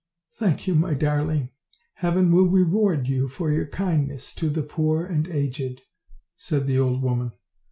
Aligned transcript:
"Thank 0.33 0.65
you, 0.65 0.73
my 0.73 0.95
darling. 0.95 1.51
Heaven 1.97 2.31
will 2.31 2.47
reward 2.47 3.07
you 3.07 3.27
for 3.27 3.51
your 3.51 3.67
kindness 3.67 4.33
to 4.33 4.49
the 4.49 4.63
poor 4.63 5.05
and 5.05 5.27
aged," 5.27 5.83
said 6.35 6.65
the 6.65 6.79
old 6.79 7.03
woman. 7.03 7.33